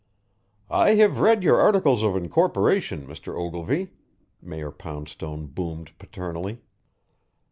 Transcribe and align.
"I 0.71 0.95
have 0.95 1.19
read 1.19 1.43
your 1.43 1.61
articles 1.61 2.01
of 2.01 2.15
incorporation, 2.15 3.05
Mr. 3.05 3.37
Ogilvy," 3.39 3.91
Mayor 4.41 4.71
Poundstone 4.71 5.45
boomed 5.45 5.95
paternally. 5.99 6.57